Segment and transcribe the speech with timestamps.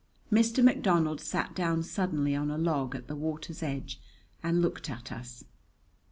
[0.31, 0.63] Mr.
[0.63, 4.01] McDonald sat down suddenly on a log at the water's edge
[4.41, 5.43] and looked at us.